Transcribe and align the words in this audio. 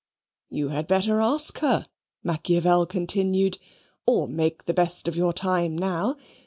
"You 0.49 0.69
had 0.69 0.87
better 0.87 1.21
ask 1.21 1.59
her," 1.59 1.85
Machiavel 2.23 2.87
continued, 2.87 3.59
"or 4.07 4.27
make 4.27 4.65
the 4.65 4.73
best 4.73 5.07
of 5.07 5.15
your 5.15 5.31
time 5.31 5.75
now. 5.77 6.15